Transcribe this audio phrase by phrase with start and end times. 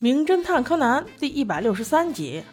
[0.00, 2.44] 名侦探柯南第一百六十三集：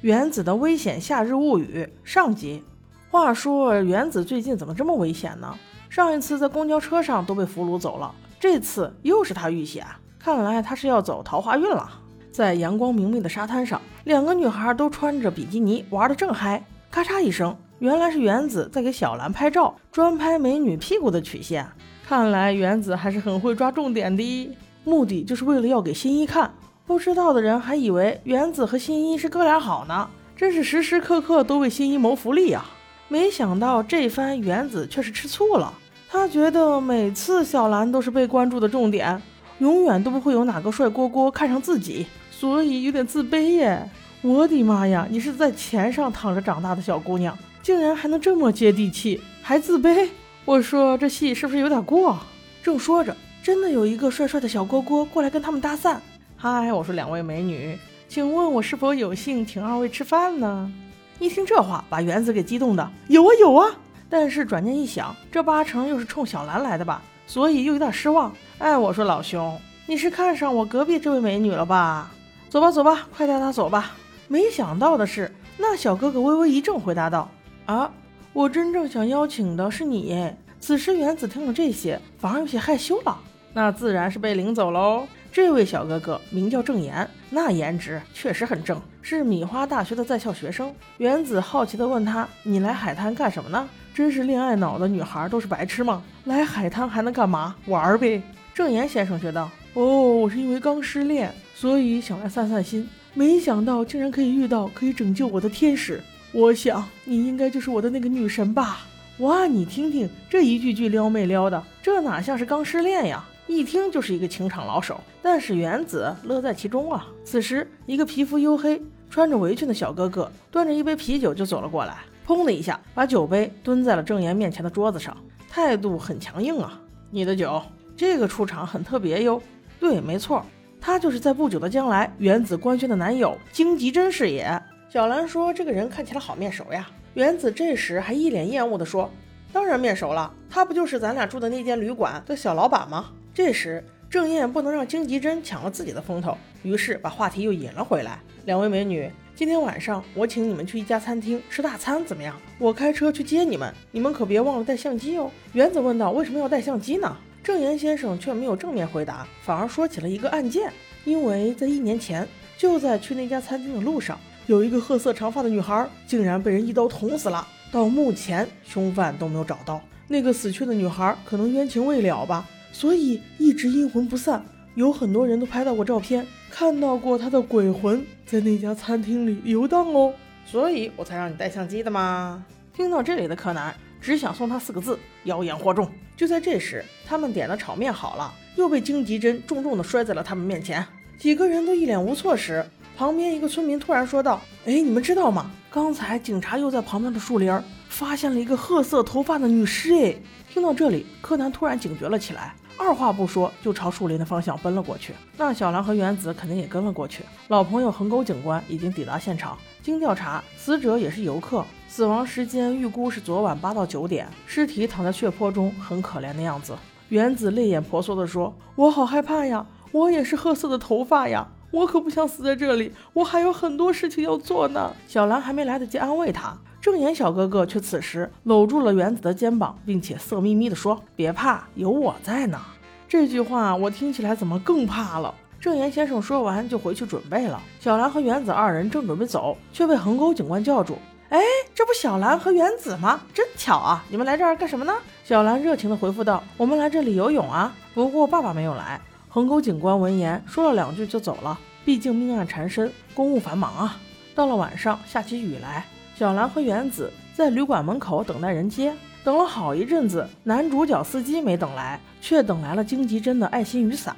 [0.00, 2.60] 原子的危险夏日物语上集。
[3.08, 5.56] 话说原子最近怎么这么危险呢？
[5.88, 9.86] 上一次在公交车上都被俘虏走了，这次又是他遇险，
[10.18, 11.88] 看来他是要走桃花运了。
[12.32, 16.64] 在阳光明媚的沙滩上，两个女孩都穿着比基尼，玩得正嗨。
[16.90, 21.64] 咔嚓一声，原来是原子在给小兰拍照，专拍美女屁股的曲线。
[22.04, 24.50] 看来原子还是很会抓重点的，
[24.82, 26.50] 目的就是为了要给新一看。
[26.88, 32.64] 不知道的人还以为原子和新一是哥俩好呢，真是时时刻刻都为新一谋福利呀！
[33.08, 35.70] 没想到这番原子却是吃醋了，
[36.08, 39.20] 他觉得每次小兰都是被关注的重点，
[39.58, 43.86] 永远都不会有哪个帅锅锅看上自己，所以有点自卑耶！
[44.22, 50.08] 我的妈呀，你是在钱上躺着长大的小姑娘，竟然还能这么接地气，还自卑？
[50.46, 52.18] 我说这戏是不是有点过？
[52.62, 55.98] 正说着，真的有一个帅帅的小锅锅过来跟他们搭讪。
[56.40, 57.76] 嗨，我说两位美女，
[58.08, 60.72] 请问我是否有幸请二位吃饭呢？
[61.18, 63.68] 一听这话，把原子给激动的，有啊有啊。
[64.08, 68.32] 但是转念一想，这八成又是冲小兰来的吧，所以又有点失望。
[68.58, 72.08] 哎，我说老兄，你是看上我隔壁这位美女了吧？
[72.48, 73.96] 走吧走吧，快带她走吧。
[74.28, 77.28] 没想到的是，那小哥哥微微一怔，回答道：
[77.66, 77.90] 啊，
[78.32, 80.30] 我真正想邀请的是你。
[80.60, 83.18] 此时原子听了这些，反而有些害羞了。
[83.52, 85.08] 那自然是被领走喽。
[85.30, 90.74] 这位小哥哥名叫郑岩，那颜值确实很正，是米花大学的在校学生。
[90.96, 96.02] 原子好奇地问他：“你来海滩干什么呢？”真是恋爱脑的女孩都是白痴吗？
[96.24, 97.54] 来海滩还能干嘛？
[97.66, 98.22] 玩呗。
[98.54, 99.40] 郑岩先生觉得
[99.74, 102.88] ：“哦，我是因为刚失恋，所以想来散散心。
[103.14, 106.00] 没想到竟然可以遇到可以拯救我的天使。
[106.32, 108.86] 我想你应该就是我的那个女神吧？
[109.18, 117.08] 哇，你听听这一句句撩妹撩的，这哪像是刚失恋呀？”一听就是一个情场老手，但是原子乐在其中啊。
[117.24, 121.96] 此时，一个皮肤黝黑、穿着围裙的小哥哥端着一杯啤酒就走了过来，
[122.26, 125.16] 砰的一下把酒杯蹲在了郑岩面前的桌子上，
[125.48, 126.78] 态度很强硬啊。
[127.10, 127.60] 你的酒，
[127.96, 129.42] 这个出场很特别哟。
[129.80, 130.44] 对，没错，
[130.78, 134.62] 他就是在不久的将来原子官宣的男友荆棘真是也。
[134.90, 139.10] 小兰说：“这个人看起来好面熟呀。”原子这时还一脸厌恶地说
[139.52, 143.06] ：“当然面熟了，他不就是咱俩住的那间旅馆的小老板吗？”
[143.38, 148.18] 这时，郑燕不能让荆棘针抢了自己的风头，于是把话题又引了回来。
[148.46, 152.34] 两位美女，今天晚上我请你们去一家餐厅吃大餐，怎么样？
[152.58, 155.30] 我开车去接你们，你们可别忘了带相机哦。
[155.52, 160.72] 原子问道：“为什么要带相机呢？”郑岩先生却没有正面回答，反而说起了一个案件。
[161.04, 162.26] 因为在一年前，
[162.56, 164.18] 就在去那家餐厅的路上，
[164.48, 167.46] 有一个褐色长发的女孩，竟然被人一刀捅死了。
[167.70, 169.80] 到目前，凶犯都没有找到。
[170.08, 172.44] 那个死去的女孩可能冤情未了吧。
[172.72, 180.12] 所以一直阴魂不散，有很多人都拍到过照片，看到过他的鬼魂在那家餐厅里游荡哦。
[180.46, 182.44] 所以我才让你带相机的嘛。
[182.72, 185.90] 听到这里的柯南只想送他四个字：妖言惑众。
[186.16, 190.84] 就在这时，他们点的炒面好了，又被荆棘针重重的摔在了他们面前。
[191.18, 192.64] 几个人都一脸无措时，
[192.96, 195.50] 旁边一个村民突然说道：“哎，你们知道吗？
[195.70, 197.52] 刚才警察又在旁边的树林
[197.88, 200.14] 发现了一个褐色头发的女尸。”哎，
[200.52, 202.54] 听到这里，柯南突然警觉了起来。
[202.76, 205.12] 二话不说就朝树林的方向奔了过去。
[205.36, 207.24] 那小兰和原子肯定也跟了过去。
[207.48, 209.58] 老朋友横沟警官已经抵达现场。
[209.82, 214.28] 经调查，死者也是游客，死亡时间预估是昨晚八到九点。
[214.46, 216.76] 尸体躺在血泊中，很可怜的样子。
[217.08, 226.56] 原子泪眼婆娑地说：“我好害怕呀，我也是褐色的头发呀，我可不想死在这里，我还有很多事情要做呢。”小兰还没来得及安慰他。
[226.80, 232.60] 正言小哥哥却此时搂住了原子的肩膀，并且色眯眯地说：“别怕，有我在呢。”
[233.08, 235.34] 这句话我听起来怎么更怕了？
[235.60, 237.60] 正言先生说完就回去准备了。
[237.80, 240.96] 小兰和原子二人正准备走，却被横沟警官叫住
[241.30, 241.40] ：“哎，
[241.74, 243.20] 这不小兰和原子吗？
[243.34, 244.04] 真巧啊！
[244.08, 249.00] 你们来这儿干什么呢？”小兰热情地回复道：“我们来这里游泳啊，不过爸爸没有来。”
[249.30, 253.98] 横沟警官闻言说了两句就走了，毕竟命案缠身，公务繁忙啊。
[254.34, 255.84] 到了晚上，下起雨来。
[256.16, 264.16] 小兰和原子在旅馆门口等待人接，等了好一阵子，男主角司机没等来，却等来了荆棘针的爱心雨伞。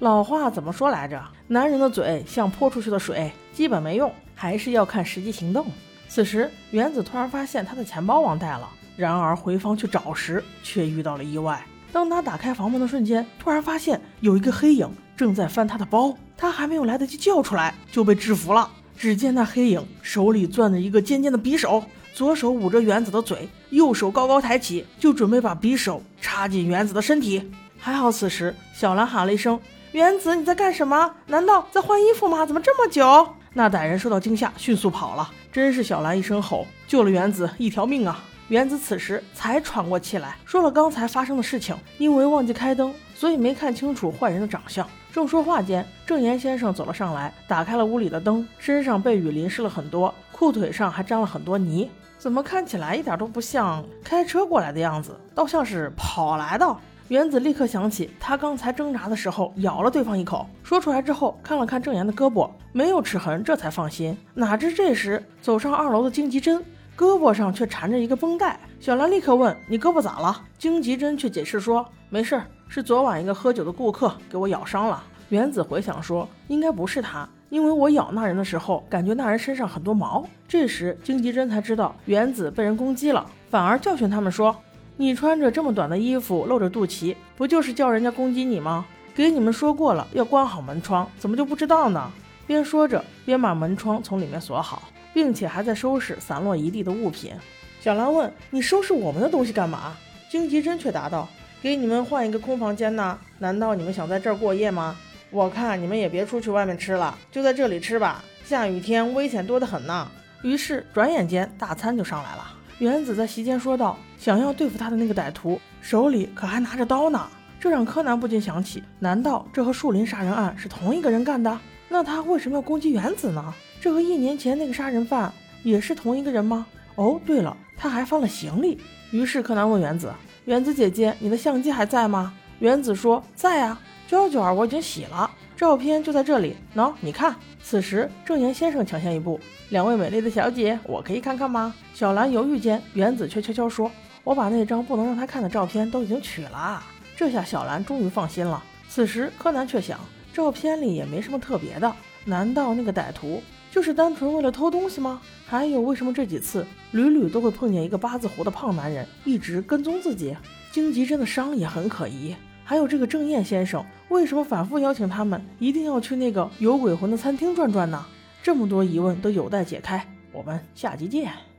[0.00, 1.20] 老话怎么说来着？
[1.48, 5.66] 男人的嘴像泼出去的水，基本没用，还是要看实际行动。
[6.06, 11.64] 此时，原子突然发现他的钱包忘带了，然而回房去找时，却遇到了意外。
[11.92, 18.70] 当他打开房门的瞬间，突然发现有一个黑影正在翻他的包，他还没有来得及叫出来，就被制服了。
[18.96, 21.82] 只见那黑影手里攥着一个尖尖的匕首，
[22.12, 27.50] 左手捂着原子的嘴，右手高高抬起，就准备把匕首插进原子的身体。
[27.78, 29.58] 还好此时小兰喊了一声
[29.92, 31.14] ：“原子，你在干什么？
[31.26, 32.44] 难道在换衣服吗？
[32.44, 33.26] 怎么这么久？
[33.54, 35.30] 那歹人受到惊吓，迅速跑了。
[35.50, 38.22] 真是小兰一声吼，救了原子一条命啊！
[38.50, 41.76] 原子此时才喘过气来，说了刚才发生的事情。
[41.98, 44.84] 因为忘记开灯，所以没看清楚坏人的长相。
[45.12, 51.88] 正说话间，郑岩先生走了上来，打开了屋里的灯，身上被雨淋湿了很多，裤腿上还沾了很多泥，
[52.18, 56.76] 怎么看起来一点都不像开车过来的样子，倒像是跑来的。
[57.06, 60.44] 原子立刻想起，他刚才挣扎的时候咬了对方一口。
[60.64, 64.16] 说出来之后，看了看郑岩的胳膊，没有齿痕，这才放心。
[64.34, 66.64] 哪知这时走上二楼的荆棘针，
[67.00, 68.60] 胳膊上却缠着一个绷带。
[68.78, 84.54] 小兰立刻问：“你胳膊咋了？”荆棘针却解释说：“没事儿，是昨晚一个喝酒的顾客给我咬伤了。”原子回想说：“应该不是他，因为我咬那人的时候，感觉那人身上很多毛。”这时荆棘针才知道原子被人攻击了，反而教训他们说。
[84.98, 88.84] 你穿着这么短的衣服，露着肚脐，不就是叫人家攻击你吗？
[89.14, 92.10] 给你们说过了，要关好门窗，怎么就不知道呢？
[92.46, 94.82] 边说着，边把门窗从里面锁好，
[95.12, 97.32] 并且还在收拾散落一地的物品。
[97.80, 99.96] 小兰问：“你收拾我们的东西干嘛？”
[100.30, 101.28] 荆棘针却答道
[101.62, 103.18] ：“给你们换一个空房间呢。
[103.38, 104.96] 难道你们想在这儿过夜吗？
[105.30, 108.24] 我看你们也别出去外面吃了，就在这里吃吧。
[108.44, 110.10] 下雨天危险多得很呢。”
[110.42, 112.56] 于是转眼间大餐就上来了。
[112.78, 117.28] 原子在席间说道：“想要对付他的那个歹徒，手里可还拿着刀呢。”
[117.60, 121.58] 这让柯南不禁想起：难道这和树林杀人案是同一个人干的？
[121.92, 123.52] 那他为什么要攻击原子呢？
[123.80, 125.32] 这和一年前那个杀人犯
[125.64, 126.64] 也是同一个人吗？
[126.94, 128.80] 哦，对了，他还放了行李。
[129.10, 130.12] 于是柯南问原子
[130.46, 137.34] ：“原子姐姐，你的相机还在吗？”原子说：“在啊，胶卷我已经洗了。”照片就在这里，喏，你看。
[137.62, 139.38] 此时，正言先生抢先一步
[139.70, 143.90] ：“两位美丽的小姐，我可以看看吗？”小兰犹豫间，原子却悄悄说
[144.24, 146.82] ：“我把那张不能让他看的照片都已经取了。”
[147.16, 148.62] 这下小兰终于放心了。
[148.88, 150.00] 此时，柯南却想，
[150.32, 151.92] 照片里也没什么特别的，
[152.24, 155.20] 难道那个歹徒就是单纯为了偷东西吗？
[155.46, 160.36] 还有，为什么这几次屡屡都会碰见一个八字胡的胖男人，一直跟踪自己？
[160.70, 162.34] 荆棘针的伤也很可疑。
[162.64, 168.06] 还有这个郑燕先生，为什么反复邀请他们一定要去那个有鬼魂的餐厅转转呢？
[168.42, 171.49] 这么多疑问都有待解开，我们下集见。